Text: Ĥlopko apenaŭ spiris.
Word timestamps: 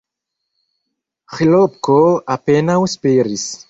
Ĥlopko 1.39 2.01
apenaŭ 2.39 2.83
spiris. 2.99 3.51